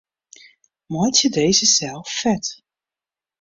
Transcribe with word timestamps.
Meitsje 0.91 1.27
dizze 1.35 1.67
sel 1.75 2.01
fet. 2.19 2.45